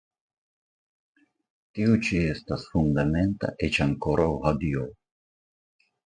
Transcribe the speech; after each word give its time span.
Tiu 1.79 1.97
ĉi 2.07 2.21
estas 2.31 2.65
fundamenta 2.73 3.53
eĉ 3.69 3.79
ankoraŭ 3.87 4.27
hodiaŭ. 4.49 4.89